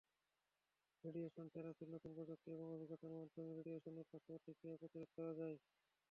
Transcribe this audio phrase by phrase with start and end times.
[1.03, 5.57] Radiation থেরাপিতে নতুন প্রযুক্তি এবং অভিজ্ঞতার মাধ্যমে রেডিয়েশনের পার্শ্বপ্রতিক্রিয়া প্রতিরোধ করা যায়।